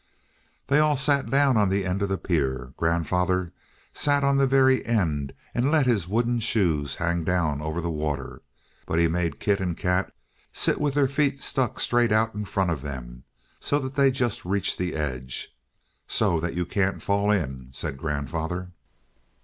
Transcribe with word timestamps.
They 0.65 0.79
all 0.79 0.97
sat 0.97 1.29
down 1.29 1.57
on 1.57 1.69
the 1.69 1.85
end 1.85 2.01
of 2.01 2.09
the 2.09 2.17
pier. 2.17 2.73
Grandfather 2.75 3.53
sat 3.93 4.23
on 4.23 4.37
the 4.37 4.47
very 4.47 4.83
end 4.83 5.31
and 5.53 5.69
let 5.69 5.85
his 5.85 6.07
wooden 6.07 6.39
shoes 6.39 6.95
hang 6.95 7.23
down 7.23 7.61
over 7.61 7.81
the 7.81 7.91
water; 7.91 8.41
but 8.87 8.97
he 8.97 9.07
made 9.07 9.39
Kit 9.39 9.59
and 9.59 9.77
Kat 9.77 10.11
sit 10.51 10.81
with 10.81 10.95
their 10.95 11.07
feet 11.07 11.39
stuck 11.39 11.79
straight 11.79 12.11
out 12.11 12.33
in 12.33 12.45
front 12.45 12.71
of 12.71 12.81
them, 12.81 13.25
so 13.59 13.77
that 13.77 13.93
they 13.93 14.09
just 14.09 14.43
reached 14.43 14.77
to 14.77 14.85
the 14.85 14.95
edge 14.95 15.55
"So 16.07 16.39
that 16.39 16.55
you 16.55 16.65
can't 16.65 16.99
fall 17.03 17.29
in," 17.29 17.69
said 17.71 17.99
grandfather. 17.99 18.71